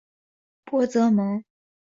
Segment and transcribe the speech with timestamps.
[0.65, 1.43] 博泽蒙。